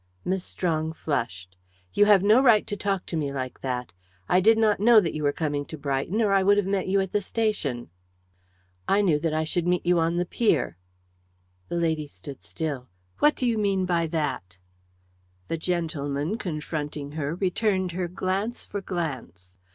Miss 0.25 0.43
Strong 0.43 0.93
flushed. 0.93 1.55
"You 1.93 2.05
have 2.05 2.23
no 2.23 2.41
right 2.41 2.65
to 2.65 2.75
talk 2.75 3.05
to 3.05 3.15
me 3.15 3.31
like 3.31 3.61
that. 3.61 3.93
I 4.27 4.41
did 4.41 4.57
not 4.57 4.79
know 4.79 4.99
that 4.99 5.13
you 5.13 5.21
were 5.21 5.31
coming 5.31 5.63
to 5.65 5.77
Brighton, 5.77 6.23
or 6.23 6.33
I 6.33 6.41
would 6.41 6.57
have 6.57 6.65
met 6.65 6.87
you 6.87 6.99
at 7.01 7.11
the 7.11 7.21
station." 7.21 7.91
"I 8.87 9.01
knew 9.01 9.19
that 9.19 9.31
I 9.35 9.43
should 9.43 9.67
meet 9.67 9.85
you 9.85 9.99
on 9.99 10.17
the 10.17 10.25
pier." 10.25 10.79
The 11.69 11.75
lady 11.75 12.07
stood 12.07 12.41
still. 12.41 12.89
"What 13.19 13.35
do 13.35 13.45
you 13.45 13.59
mean 13.59 13.85
by 13.85 14.07
that?" 14.07 14.57
The 15.49 15.57
gentleman, 15.57 16.39
confronting 16.39 17.11
her, 17.11 17.35
returned 17.35 17.91
her 17.91 18.07
glance 18.07 18.65
for 18.65 18.81
glance. 18.81 19.55